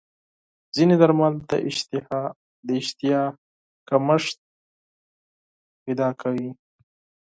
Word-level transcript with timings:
ځینې 0.75 0.95
درمل 1.01 1.33
د 2.67 2.69
اشتها 2.77 3.21
کمښت 3.89 4.37
پیدا 5.83 6.09
کوي. 6.21 6.49